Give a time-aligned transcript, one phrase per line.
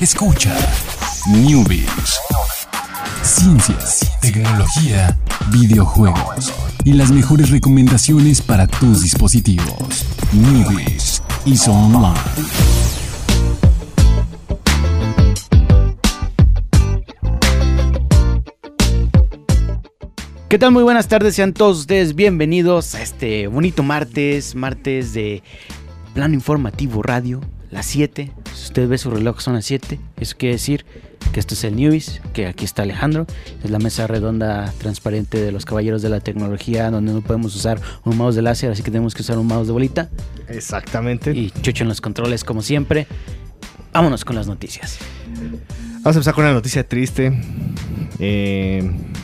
[0.00, 0.56] Escucha
[1.28, 2.18] Newbies.
[3.22, 5.14] Ciencias, tecnología,
[5.52, 6.54] videojuegos
[6.86, 10.06] y las mejores recomendaciones para tus dispositivos.
[10.32, 12.18] Newbies y Online.
[20.48, 20.72] ¿Qué tal?
[20.72, 25.42] Muy buenas tardes, sean todos ustedes bienvenidos a este bonito martes, martes de
[26.14, 28.32] Plano Informativo Radio, las 7.
[28.54, 30.84] Si usted ve su reloj son las 7, eso quiere decir
[31.32, 33.26] que esto es el News, que aquí está Alejandro,
[33.62, 37.80] es la mesa redonda transparente de los caballeros de la tecnología donde no podemos usar
[38.04, 40.08] un mouse de láser, así que tenemos que usar un mouse de bolita.
[40.48, 41.30] Exactamente.
[41.32, 43.06] Y Chucho en los controles como siempre.
[43.92, 44.98] Vámonos con las noticias.
[46.02, 47.32] Vamos a empezar con una noticia triste.
[48.22, 48.82] Eh,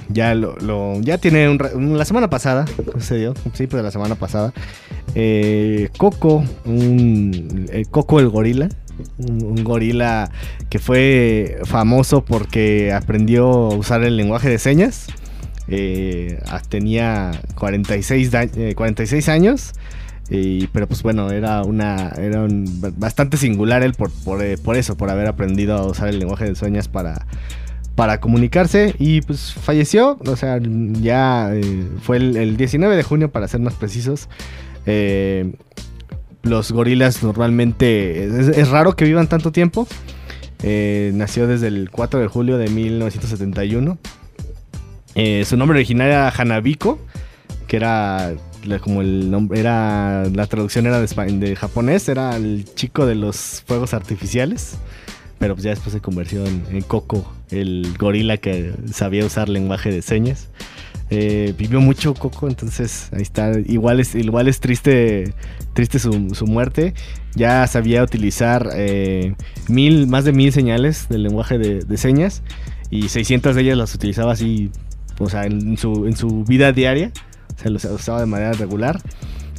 [0.08, 2.64] ya lo, ya tiene un, la semana pasada
[2.94, 4.54] sucedió, sí, pero la semana pasada.
[5.14, 8.70] Eh, Coco, un eh, Coco el gorila,
[9.18, 10.30] un, gorila
[10.70, 15.06] que fue famoso porque aprendió a usar el lenguaje de señas.
[16.70, 18.30] tenía 46,
[18.74, 19.72] 46 años.
[20.72, 22.46] pero pues bueno, era una era
[22.96, 26.88] bastante singular él por, por, eso, por haber aprendido a usar el lenguaje de señas
[26.88, 27.26] para,
[27.96, 33.48] para comunicarse y pues falleció, o sea, ya eh, fue el, 19 de junio para
[33.48, 34.28] ser más precisos.
[34.84, 35.54] Eh,
[36.42, 38.26] los gorilas normalmente
[38.60, 39.88] es, raro que vivan tanto tiempo.
[40.62, 43.98] Eh, nació desde el 4 de julio de 1971.
[45.44, 47.00] su nombre original era Hanabiko,
[47.66, 48.34] que era
[48.82, 51.06] como el nombre era la traducción era de,
[51.38, 54.76] de japonés, era el chico de los fuegos artificiales.
[55.38, 60.02] Pero pues ya después se convirtió en, Coco, el gorila que sabía usar lenguaje de
[60.02, 60.48] señas.
[61.10, 63.52] Eh, vivió mucho Coco, entonces ahí está.
[63.66, 65.34] Igual es, igual es triste,
[65.74, 66.94] triste su, muerte.
[67.34, 69.34] Ya sabía utilizar eh,
[69.68, 72.42] mil, más de mil señales del lenguaje de, señas
[72.90, 74.70] y 600 de ellas las utilizaba así,
[75.18, 77.12] o sea, en su, en su vida diaria.
[77.56, 79.00] Se los usaba de manera regular.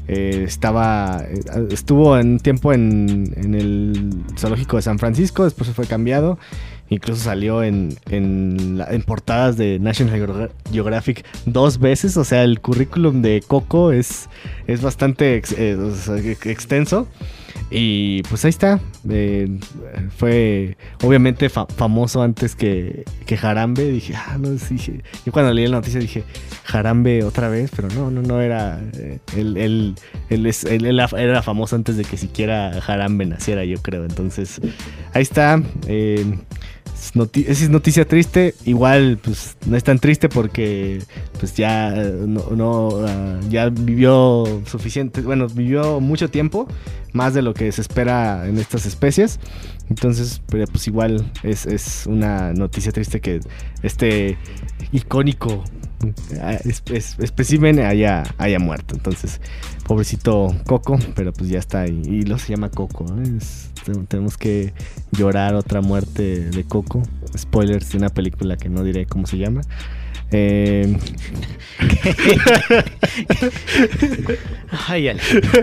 [0.07, 5.73] Eh, estaba eh, estuvo en un tiempo en, el zoológico de San Francisco, después se
[5.73, 6.37] fue cambiado.
[6.89, 12.15] Incluso salió en, en, portadas de National Geographic dos veces.
[12.15, 14.29] O sea, el currículum de Coco es,
[14.67, 17.07] es bastante eh, extenso.
[17.69, 18.79] Y pues ahí está.
[19.09, 19.59] Eh,
[20.15, 23.89] fue obviamente famoso antes que, que Jarambe.
[23.91, 25.03] Dije, ah, no, dije.
[25.25, 26.23] Yo cuando leí la noticia dije,
[26.63, 28.79] Jarambe otra vez, pero no, no, no era.
[28.97, 29.95] Eh, él,
[30.29, 34.05] era famoso antes de que siquiera Jarambe naciera, yo creo.
[34.05, 34.61] Entonces,
[35.13, 35.61] ahí está.
[35.87, 36.25] Eh,
[37.33, 38.55] esa es noticia triste.
[38.65, 41.01] Igual, pues no es tan triste porque
[41.39, 46.67] pues ya no, ah, ya vivió suficiente, bueno, vivió mucho tiempo,
[47.13, 49.39] más de lo que se espera en estas especies.
[49.89, 53.39] Entonces, pues igual es, es una noticia triste que
[53.83, 54.37] este
[54.91, 55.63] icónico
[57.19, 58.95] espécimen haya, haya muerto.
[58.95, 59.41] Entonces,
[59.85, 62.01] pobrecito Coco, pero pues ya está ahí.
[62.05, 63.05] Y lo se llama Coco.
[64.07, 64.73] tenemos que
[65.11, 67.03] llorar otra muerte de Coco.
[67.37, 69.61] Spoilers de una película que no diré cómo se llama.
[70.31, 70.97] Eh...
[74.87, 75.09] Ay,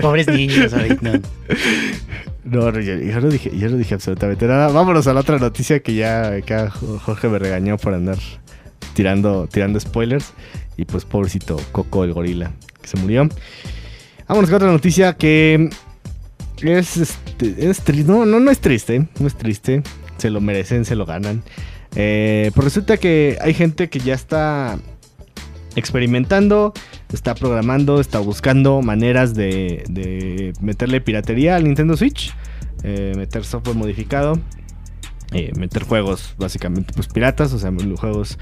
[0.00, 1.20] pobres niños ahorita.
[2.44, 4.68] No, yo, no dije, yo no dije absolutamente nada.
[4.68, 8.18] Vámonos a la otra noticia que ya acá Jorge me regañó por andar
[8.94, 10.32] tirando, tirando spoilers.
[10.76, 13.28] Y pues pobrecito Coco el gorila que se murió.
[14.26, 15.70] Vámonos con otra noticia que
[16.62, 18.10] es, este, es triste.
[18.10, 19.06] No, no, no es triste.
[19.18, 19.82] No es triste.
[20.18, 21.42] Se lo merecen, se lo ganan.
[21.96, 24.78] Eh, pues resulta que hay gente que ya está
[25.76, 26.72] experimentando,
[27.12, 32.32] está programando, está buscando maneras de, meterle piratería al Nintendo Switch,
[32.82, 34.38] eh, meter software modificado.
[35.34, 38.38] Eh, meter juegos básicamente pues piratas, o sea, juegos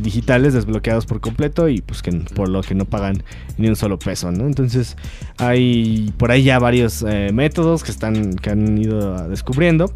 [0.00, 3.22] digitales desbloqueados por completo y pues que por lo que no pagan
[3.56, 4.46] ni un solo peso, ¿no?
[4.46, 4.98] Entonces
[5.38, 9.94] hay por ahí ya varios métodos que están que han ido descubriendo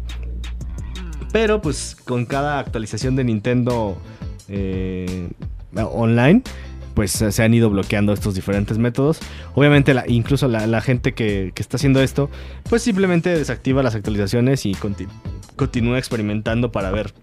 [1.31, 3.97] pero pues con cada actualización de Nintendo
[4.47, 5.29] eh,
[5.75, 6.41] online,
[6.95, 9.19] pues se han ido bloqueando estos diferentes métodos.
[9.53, 12.29] Obviamente, incluso la, gente que, está haciendo esto,
[12.69, 15.13] pues simplemente desactiva las actualizaciones y continúa
[15.65, 17.13] experimentando para ver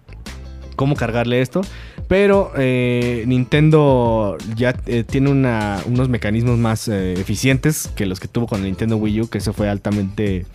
[0.76, 1.62] cómo cargarle esto.
[2.08, 8.60] Pero eh, Nintendo ya eh, tiene unos mecanismos más eficientes que los que tuvo con
[8.60, 10.46] el Nintendo Wii U, que eso fue altamente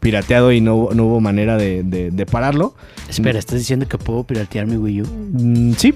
[0.00, 2.74] pirateado y no, no hubo manera de, pararlo.
[3.08, 5.06] Espera, ¿estás diciendo que puedo piratear mi Wii U?
[5.06, 5.94] Mm, sí.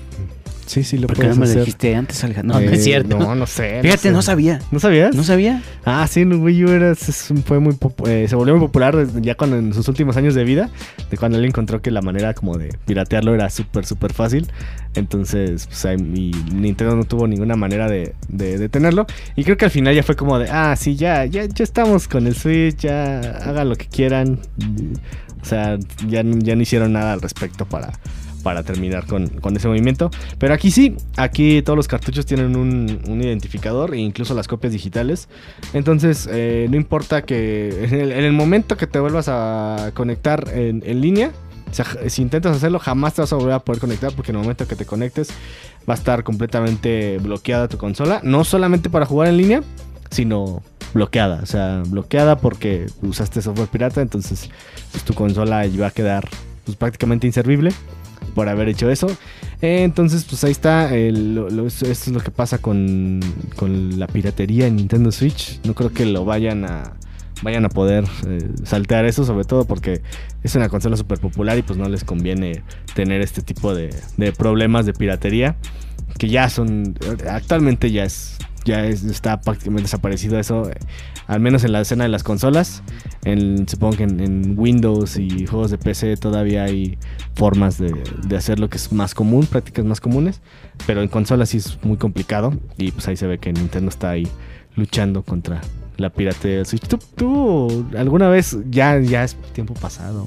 [0.67, 1.59] Sí, sí, lo ¿Por qué no me lo hacer.
[1.61, 2.55] dijiste antes, Alejandro?
[2.59, 3.19] No, no Eh, es cierto.
[3.19, 3.81] No, no sé.
[3.82, 4.26] Fíjate, no sé.
[4.26, 4.61] sabía.
[4.70, 5.14] ¿No sabías?
[5.14, 5.62] ¿No sabía?
[5.85, 7.76] Ah, sí, Wii U era, fue muy
[8.06, 10.70] eh, se volvió muy popular ya cuando en sus últimos años de vida,
[11.11, 14.47] de cuando él encontró que la manera como de piratearlo era súper, súper fácil.
[14.94, 19.06] Entonces, pues ahí mi Nintendo no tuvo ninguna manera de, de detenerlo.
[19.37, 22.08] Y creo que al final ya fue como de, ah, sí, ya, ya, ya estamos
[22.08, 24.38] con el Switch, ya hagan lo que quieran.
[24.58, 24.94] Y,
[25.43, 25.76] O sea,
[26.06, 27.91] ya, ya no hicieron nada al respecto para,
[28.43, 30.11] para terminar con, con ese movimiento.
[30.39, 34.73] Pero aquí sí, aquí todos los cartuchos tienen un, un identificador e incluso las copias
[34.73, 35.29] digitales.
[35.73, 40.49] Entonces, eh, no importa que en el, en el momento que te vuelvas a conectar
[40.53, 41.33] en, en línea,
[41.71, 44.37] o sea, si intentas hacerlo, jamás te vas a volver a poder conectar porque en
[44.37, 45.31] el momento que te conectes
[45.89, 48.21] va a estar completamente bloqueada tu consola.
[48.23, 49.62] No solamente para jugar en línea,
[50.11, 50.62] sino
[50.93, 51.41] bloqueada.
[51.43, 54.50] O sea, bloqueada porque usaste software pirata, entonces
[54.91, 56.29] pues, tu consola va a quedar
[56.65, 57.73] pues, prácticamente inservible
[58.35, 59.07] por haber hecho eso.
[59.61, 60.91] Eh, entonces, pues ahí está.
[60.93, 63.21] lo- esto es lo que pasa con,
[63.57, 65.61] con la piratería en Nintendo Switch.
[65.65, 66.95] No creo que lo vayan a
[67.43, 70.01] vayan a poder eh, saltear eso, sobre todo porque
[70.45, 72.63] es una consola súper popular y pues no les conviene
[72.95, 75.57] tener este tipo de, de problemas de piratería
[76.19, 76.95] que ya son
[77.29, 80.70] actualmente ya es ya es- está prácticamente desaparecido eso
[81.26, 82.82] al menos en la escena de las consolas
[83.25, 86.99] en, supongo que en, Windows y juegos de PC todavía hay
[87.35, 87.93] formas de,
[88.26, 90.41] de hacer lo que es más común, prácticas más comunes,
[90.87, 94.11] pero en consolas sí es muy complicado y pues ahí se ve que Nintendo está
[94.11, 94.26] ahí
[94.76, 95.61] luchando contra
[95.97, 96.87] la piratería del Switch.
[96.88, 100.26] ¿Tú, tú alguna vez, ya, ya es tiempo pasado,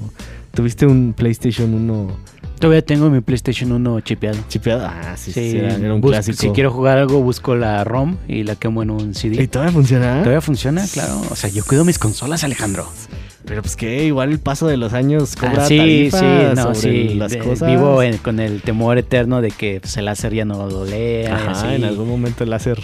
[0.54, 2.08] tuviste un PlayStation 1
[2.58, 4.38] Todavía tengo mi PlayStation 1 chipeado.
[4.48, 4.86] chipeado?
[4.86, 6.38] Ah, sí, sí, Sí, era, un clásico.
[6.38, 9.42] Si quiero jugar algo, busco la ROM y la quemo en un CD.
[9.42, 10.20] ¿Y todavía funciona?
[10.20, 11.20] Todavía funciona, claro.
[11.30, 12.88] O sea, yo cuido mis consolas, Alejandro.
[13.44, 16.26] Pero pues que igual el paso de los años cobra Ah, sí, tarifa sí,
[16.56, 16.80] no, sobre
[17.10, 17.14] sí.
[17.14, 17.68] las de- cosas.
[17.68, 21.28] Vivo en- con el temor eterno de que pues, el láser ya no lo lea.
[21.30, 21.74] y Ajá, así.
[21.74, 22.80] en algún momento el láser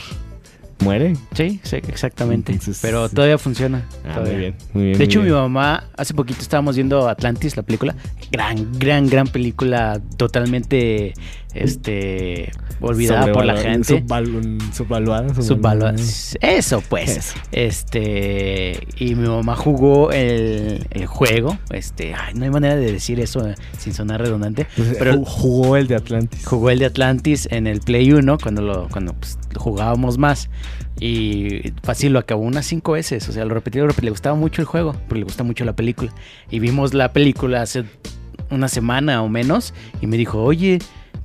[0.80, 1.14] muere.
[1.34, 2.52] Sí, sí, exactamente.
[2.52, 3.84] Entonces, Pero todavía funciona.
[4.04, 4.32] Ah, todavía.
[4.32, 4.98] muy bien, muy bien.
[4.98, 7.94] De hecho, mi mamá, hace poquito estábamos viendo Atlantis, la película.
[8.30, 11.14] Gran, gran, gran película, totalmente
[11.54, 12.50] este
[12.80, 14.02] olvidada por la gente.
[14.02, 15.28] subvalu- Subvaluada.
[15.34, 15.94] Subvalua-
[16.40, 17.16] Eso, pues.
[17.18, 17.38] Eso.
[17.96, 18.86] Este.
[18.98, 21.58] Y mi mamá jugó el, el juego.
[21.70, 22.14] Este.
[22.14, 24.66] Ay, no hay manera de decir eso eh, sin sonar redundante.
[24.76, 26.44] Pues, Pero ju- jugó el de Atlantis.
[26.46, 30.48] jugó el de Atlantis en el Play 1 cuando lo, cuando pues, jugábamos más.
[31.00, 33.28] Y fácil lo acabó unas cinco veces.
[33.28, 34.06] O sea, lo repetí, lo repetí.
[34.06, 36.12] Le gustaba mucho el juego, pero le gusta mucho la película.
[36.50, 37.84] Y vimos la película hace
[38.50, 39.74] una semana o menos.
[40.00, 40.78] Y me dijo, oye,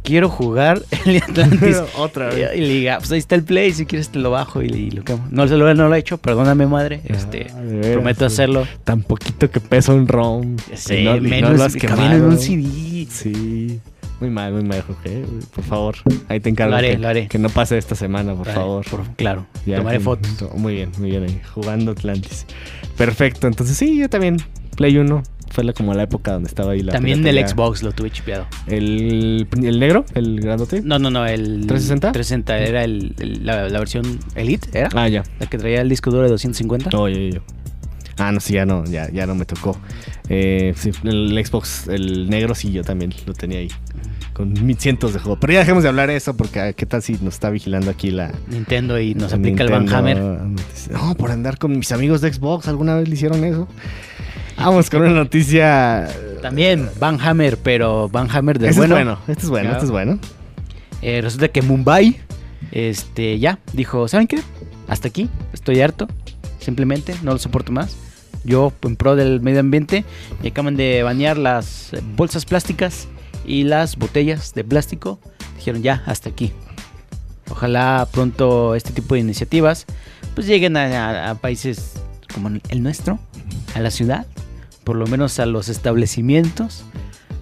[0.08, 1.78] quiero jugar el Atlantis.
[1.98, 2.50] Otra vez.
[2.56, 4.92] y le diga, pues ahí está el play, si quieres te lo bajo y, y
[4.92, 5.28] lo quemo.
[5.30, 7.02] No, se lo, no lo he hecho, perdóname madre.
[7.06, 8.34] Este, Ah, veras, prometo sí.
[8.34, 8.68] hacerlo.
[8.84, 10.58] Tan poquito que pesa un ROM.
[10.74, 12.28] Sí, Y no- menos lo has cabían en quemado.
[12.30, 13.08] un CD.
[13.10, 13.80] Sí.
[14.20, 15.26] Muy mal, muy mal, Jorge.
[15.54, 15.96] Por favor,
[16.28, 16.72] ahí te encargo.
[16.72, 17.28] Lo haré, que, lo haré.
[17.28, 18.84] que no pase esta semana, por favor.
[18.90, 20.56] por- claro, Ya, tomaré que- fotos.
[20.56, 21.40] Muy bien, muy bien ahí.
[21.54, 22.48] Jugando Atlantis.
[22.98, 23.46] Perfecto.
[23.48, 24.38] Entonces, sí, yo también.
[24.76, 25.22] Play 1
[25.52, 26.94] fue la, como la época donde estaba ahí la.
[26.94, 27.48] También del piratería.
[27.56, 28.46] Xbox lo tuve chipeado.
[28.68, 30.82] El, el negro, el grandote.
[30.82, 32.12] No, no, no, el 360?
[32.12, 34.90] 360 era el, el- la, la versión Elite, ¿era?
[34.96, 35.24] Ah, ya.
[35.40, 36.90] La que traía el disco duro de 250.
[36.92, 37.42] No, yo, yo, yo.
[38.20, 39.78] Ah, no, sí, ya no, ya, ya no me tocó.
[40.30, 43.68] Eh, sí, el Xbox, el negro, sí, yo también lo tenía ahí.
[44.34, 45.38] Con mil cientos de juegos.
[45.42, 47.90] Pero ya dejemos de hablar de eso porque ah, qué tal si nos está vigilando
[47.92, 48.32] aquí la...
[48.48, 50.18] Nintendo y nos aplica el Van Hammer.
[50.18, 53.68] No, por andar con mis amigos de Xbox, ¿alguna vez le hicieron eso?
[54.58, 56.08] Vamos con una noticia...
[56.42, 58.96] También Van Hammer, pero Van Hammer del Este bueno.
[58.96, 59.74] es bueno, este es bueno, Ya.
[59.74, 60.20] este es bueno.
[61.02, 62.18] Eh, resulta que Mumbai,
[62.72, 64.40] este, ya, dijo, ¿saben qué?
[64.88, 66.08] Hasta aquí, estoy harto,
[66.60, 67.96] simplemente, no lo soporto más.
[68.44, 70.06] Yo, en pro del medio ambiente,
[70.42, 73.08] y acaban de banear las bolsas plásticas
[73.46, 75.20] y las botellas de plástico.
[75.58, 76.52] Dijeron, ya, hasta aquí.
[77.50, 79.86] Ojalá pronto este tipo de iniciativas
[80.36, 80.84] pues lleguen a,
[81.28, 81.94] a- a países
[82.34, 83.20] como el nuestro,
[83.74, 84.26] a la ciudad,
[84.88, 86.86] por lo menos a los establecimientos,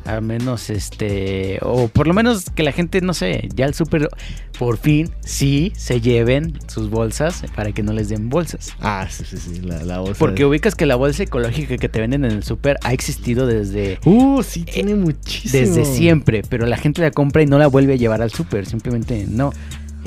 [0.05, 4.09] al menos este, o por lo menos que la gente, no sé, ya el súper,
[4.57, 8.73] por fin, sí se lleven sus bolsas para que no les den bolsas.
[8.79, 10.17] Ah, sí, sí, sí, la, la bolsa.
[10.17, 13.45] Porque de- ubicas que la bolsa ecológica que te venden en el súper ha existido
[13.45, 15.51] desde, Uh, sí, tiene muchísimo.
[15.61, 18.65] desde siempre, pero la gente la compra y no la vuelve a llevar al súper,
[18.65, 19.53] simplemente no.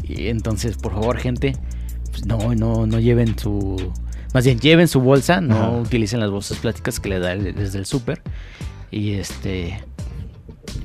[0.03, 1.55] Y entonces, por favor, gente,
[2.11, 3.93] pues no, no, no lleven su...
[4.35, 5.71] Más bien, lleven su bolsa, no Ajá.
[5.71, 8.21] utilicen las bolsas plásticas que le da el- desde el súper.
[8.91, 9.83] Y este...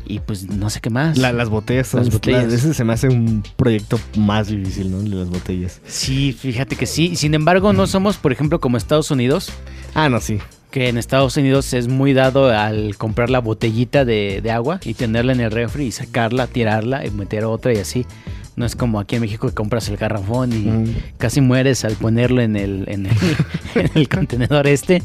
[0.05, 1.17] Y pues no sé qué más.
[1.17, 2.51] La- las botellas son Las botellas.
[2.51, 5.01] ese se me hace un proyecto más difícil, ¿no?
[5.01, 5.81] Las botellas.
[5.85, 7.15] Sí, fíjate que sí.
[7.15, 9.49] Sin embargo, no somos, por ejemplo, como Estados Unidos,
[9.93, 10.39] Ah, no, sí.
[10.71, 14.93] que en Estados Unidos es muy dado al comprar la botellita de, de agua y
[14.93, 18.05] tenerla en el refri y sacarla, tirarla y meter otra y así.
[18.55, 20.95] No es como aquí en México que compras el garrafón y Mm.
[21.17, 23.13] casi mueres al ponerlo en el, en el,
[23.75, 25.01] en el contenedor este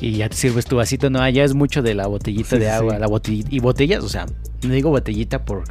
[0.00, 1.08] y ya te sirves tu vasito.
[1.08, 2.94] No, allá es mucho de la botellita Sí, de agua.
[2.94, 3.00] sí.
[3.00, 4.26] La botellita, y botellas, o sea,
[4.64, 5.62] no digo botellita por,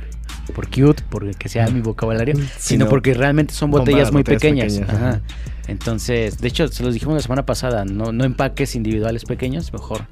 [0.56, 4.74] por cute, porque sea mi vocabulario, sino porque realmente son botellas muy botellas pequeñas.
[4.74, 5.10] pequeñas, Ajá.
[5.10, 5.22] ajá.
[5.68, 10.06] Entonces, de hecho, se los dijimos la semana pasada, no, no empaques individuales pequeños, mejor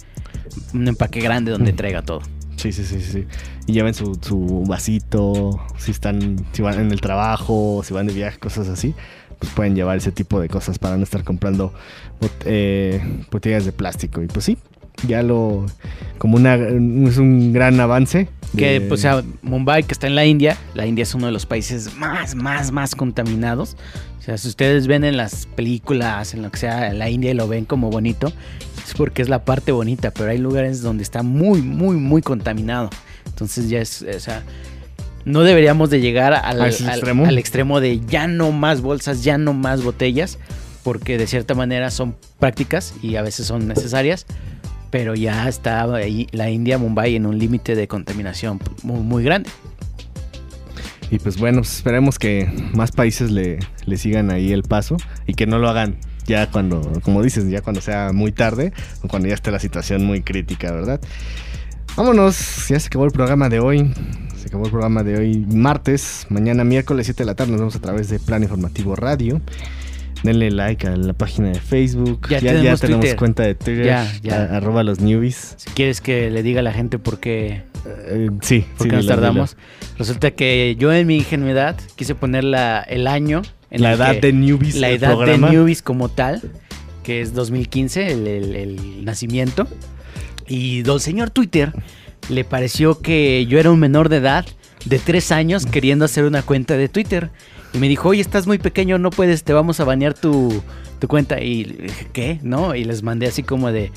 [0.73, 1.75] un empaque grande donde Mm.
[1.77, 2.19] traiga todo.
[2.71, 3.25] Sí, sí, sí, sí.
[3.67, 8.13] Y lleven su, su vasito, si están, si van en el trabajo, si van de
[8.13, 8.95] viaje, cosas así,
[9.39, 11.73] pues pueden llevar ese tipo de cosas para no estar comprando
[12.21, 14.21] bot- eh, botellas de plástico.
[14.23, 14.57] Y pues sí,
[15.07, 15.65] ya lo,
[16.17, 18.29] como una, es un gran avance.
[18.57, 21.25] Que, de- pues, o sea, Mumbai, que está en la India, la India es uno
[21.27, 23.75] de los países más, más, más contaminados.
[24.19, 27.33] O sea, si ustedes ven en las películas, en lo que sea, la India y
[27.35, 28.33] lo ven como bonito,
[28.93, 32.89] porque es la parte bonita, pero hay lugares donde está muy, muy, muy contaminado.
[33.25, 34.43] Entonces ya es, o sea,
[35.25, 37.25] no deberíamos de llegar al, ¿A ese al- extremo?
[37.25, 40.37] al extremo de ya no más bolsas, ya no más botellas,
[40.83, 44.27] porque de cierta manera son prácticas y a veces son necesarias,
[44.91, 49.49] pero ya está ahí la India, Mumbai, en un límite de contaminación muy, muy grande.
[51.11, 55.33] Y pues bueno, pues esperemos que más países le, le sigan ahí el paso y
[55.33, 59.27] que no lo hagan ya cuando, como dices, ya cuando sea muy tarde o cuando
[59.27, 60.99] ya esté la situación muy crítica, ¿verdad?
[61.95, 63.91] Vámonos, ya se acabó el programa de hoy.
[64.37, 66.25] Se acabó el programa de hoy martes.
[66.29, 69.41] Mañana miércoles 7 de la tarde nos vemos a través de Plan Informativo Radio.
[70.23, 72.27] Denle like a la página de Facebook.
[72.29, 73.15] Ya tenemos Twitter.
[73.15, 73.85] cuenta de Twitter.
[73.85, 74.43] Ya, ya.
[74.57, 75.53] arroba los newbies.
[75.57, 77.63] Si quieres que le diga a la gente por qué,
[78.07, 79.55] Eh, sí, por sí, qué nos dilo, tardamos,
[79.99, 83.43] resulta que yo en mi ingenuidad quise poner la, el año.
[83.75, 84.75] En La edad de newbies.
[84.75, 85.47] la edad programa.
[85.49, 86.41] de newbies como tal,
[87.03, 89.67] que es 2015, el, el- el nacimiento.
[90.47, 91.73] Y don señor Twitter
[92.29, 94.45] le pareció que yo era un menor de edad
[94.85, 97.29] de tres años queriendo hacer una cuenta de Twitter.
[97.75, 100.63] Y me dijo, oye, estás muy pequeño, no puedes, te vamos a banear tu,
[100.99, 101.41] tu cuenta.
[101.41, 102.39] Y dije, ¿qué?
[102.41, 102.73] ¿No?
[102.73, 103.91] Y les mandé así como de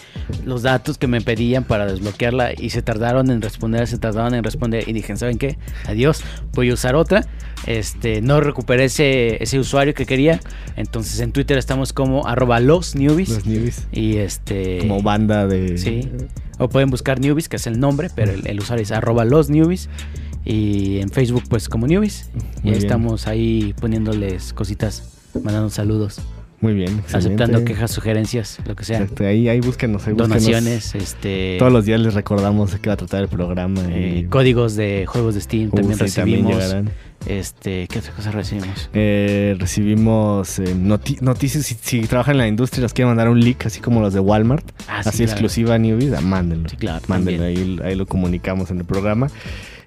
[0.44, 2.54] los datos que me pedían para desbloquearla.
[2.58, 4.88] Y se tardaron en responder, se tardaron en responder.
[4.88, 5.58] Y dije, ¿saben qué?
[5.86, 7.24] Adiós, voy a usar otra.
[7.66, 10.40] Este, no recuperé ese, ese usuario que quería.
[10.74, 13.28] Entonces en Twitter estamos como arroba los newbies.
[13.28, 13.86] Los newbies.
[13.92, 14.78] Y este.
[14.78, 15.78] Como banda de.
[15.78, 16.10] Sí.
[16.58, 19.50] O pueden buscar newbies, que es el nombre, pero el, el usuario es arroba los
[19.50, 19.88] newbies.
[20.50, 22.30] Y en Facebook, pues como newbies.
[22.64, 25.02] Y ahí estamos ahí poniéndoles cositas,
[25.42, 26.20] mandando saludos,
[26.62, 26.88] Muy bien.
[27.00, 27.16] excelente.
[27.18, 29.00] aceptando quejas, sugerencias, lo que sea.
[29.00, 30.42] Exacto, ahí, ahí búsquenos, ahí búsquenos.
[30.42, 31.56] Donaciones, este.
[31.58, 33.82] Todos los días les recordamos de qué va a tratar el programa.
[33.90, 36.74] eh, y- códigos de juegos de Steam Uh, también sí, recibimos.
[37.26, 38.88] este, ¿qué otra cosa recibimos?
[38.94, 41.66] Eh, recibimos eh, noti- noticias.
[41.66, 44.20] Si, si trabajan en la industria, nos quieren mandar un leak, así como los de
[44.20, 44.64] Walmart.
[44.88, 45.32] Ah, sí, así claro.
[45.32, 46.70] exclusiva a Newbies, ah, mándenlo.
[46.70, 47.04] Sí, claro.
[47.06, 49.28] Mándenlo, ahí, ahí lo comunicamos en el programa.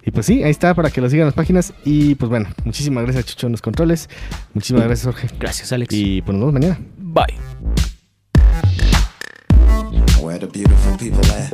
[0.03, 1.74] Y pues sí, ahí está para que lo sigan las páginas.
[1.86, 4.10] Y pues bueno, muchísimas gracias, Chucho, en los controles.
[4.53, 5.29] Muchísimas gracias, Jorge.
[5.39, 5.93] Gracias, Alex.
[5.93, 6.79] Y pues nos vemos mañana.
[6.98, 7.38] Bye.
[10.22, 11.53] Where the beautiful people at?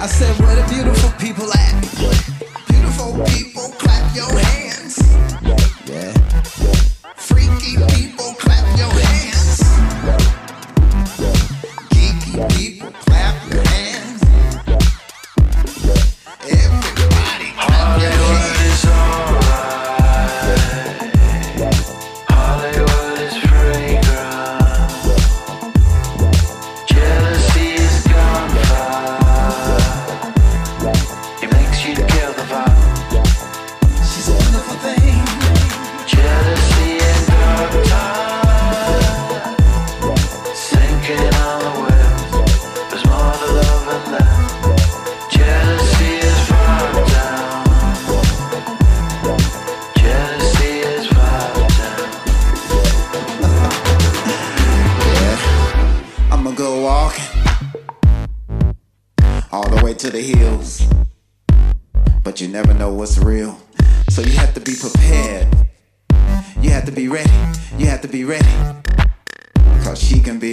[0.00, 1.74] I said, where the beautiful people at?
[2.68, 4.96] Beautiful people, clap your hands.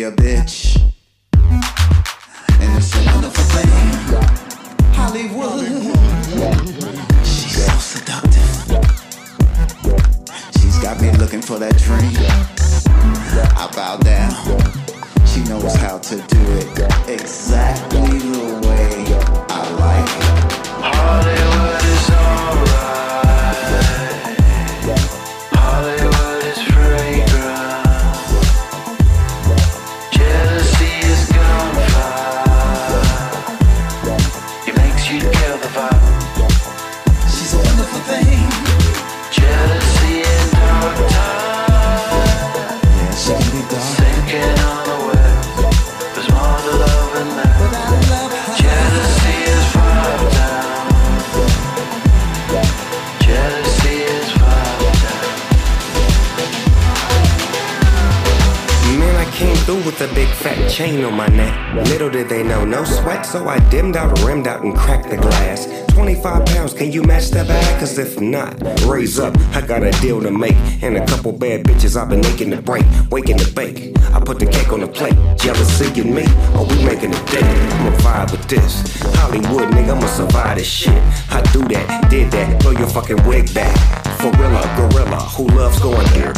[0.05, 0.77] A bitch.
[1.33, 3.69] And it's a wonderful thing.
[4.93, 5.65] Hollywood.
[7.25, 8.50] She's so seductive.
[10.62, 12.13] She's got me looking for that dream.
[13.57, 14.35] I bow down.
[15.25, 18.64] She knows how to do it exactly the way
[60.75, 61.88] chain on my neck.
[61.88, 65.15] Little did they know, no sweat, so I dimmed out, rimmed out, and cracked the
[65.15, 65.85] glass.
[65.95, 67.79] 25 pounds, can you match that bag?
[67.79, 68.53] Cause if not,
[68.85, 70.57] raise up, I got a deal to make.
[70.83, 73.97] And a couple bad bitches I've been making to break, waking to bake.
[74.11, 76.23] I put the cake on the plate, jealousy in me,
[76.59, 77.45] or we making a date.
[77.45, 79.01] I'ma vibe with this.
[79.15, 81.01] Hollywood, nigga, I'ma survive this shit.
[81.31, 83.73] I do that, did that, throw your fucking wig back.
[84.19, 86.33] Gorilla, gorilla, who loves going there?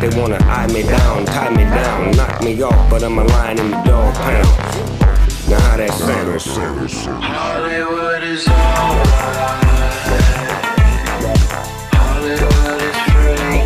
[0.00, 3.58] They wanna eye me down, tie me down, knock me off, but I'm a lion
[3.58, 4.75] in the dog pound.
[5.48, 7.22] Now that sound?
[7.22, 9.62] Hollywood is alright.
[11.94, 13.62] Hollywood is pretty.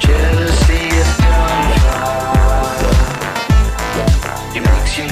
[0.00, 2.88] Jealousy is gunfire.
[4.56, 5.04] It makes you